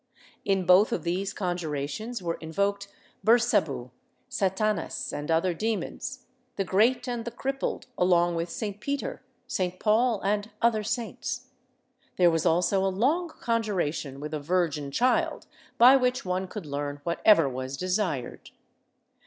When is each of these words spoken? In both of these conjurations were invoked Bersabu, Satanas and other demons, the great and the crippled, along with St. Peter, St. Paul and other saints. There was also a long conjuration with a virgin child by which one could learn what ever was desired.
In 0.43 0.65
both 0.65 0.91
of 0.91 1.03
these 1.03 1.31
conjurations 1.31 2.23
were 2.23 2.39
invoked 2.41 2.87
Bersabu, 3.23 3.91
Satanas 4.31 5.13
and 5.13 5.29
other 5.29 5.53
demons, 5.53 6.25
the 6.55 6.63
great 6.63 7.07
and 7.07 7.23
the 7.23 7.29
crippled, 7.29 7.85
along 7.99 8.33
with 8.33 8.49
St. 8.49 8.79
Peter, 8.79 9.21
St. 9.45 9.79
Paul 9.79 10.19
and 10.23 10.49
other 10.59 10.81
saints. 10.81 11.49
There 12.17 12.31
was 12.31 12.47
also 12.47 12.83
a 12.83 12.89
long 12.89 13.29
conjuration 13.29 14.19
with 14.19 14.33
a 14.33 14.39
virgin 14.39 14.89
child 14.89 15.45
by 15.77 15.97
which 15.97 16.25
one 16.25 16.47
could 16.47 16.65
learn 16.65 17.01
what 17.03 17.21
ever 17.23 17.47
was 17.47 17.77
desired. 17.77 18.49